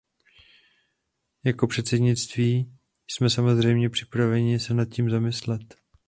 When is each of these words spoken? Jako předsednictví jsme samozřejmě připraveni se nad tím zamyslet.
Jako 1.43 1.67
předsednictví 1.67 2.73
jsme 3.11 3.29
samozřejmě 3.29 3.89
připraveni 3.89 4.59
se 4.59 4.73
nad 4.73 4.85
tím 4.89 5.09
zamyslet. 5.09 5.75